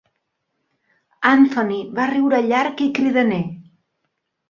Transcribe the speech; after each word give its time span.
Anthony 1.33 1.77
va 2.01 2.09
riure 2.15 2.43
llarg 2.51 2.85
i 2.89 2.91
cridaner. 3.01 3.43